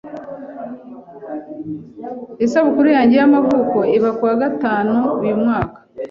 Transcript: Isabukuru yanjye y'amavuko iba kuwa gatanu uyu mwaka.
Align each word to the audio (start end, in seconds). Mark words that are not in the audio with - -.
Isabukuru 2.45 2.87
yanjye 2.97 3.15
y'amavuko 3.21 3.77
iba 3.97 4.09
kuwa 4.17 4.33
gatanu 4.43 4.97
uyu 5.23 5.35
mwaka. 5.41 5.77